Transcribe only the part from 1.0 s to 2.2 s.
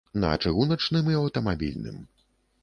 і аўтамабільным.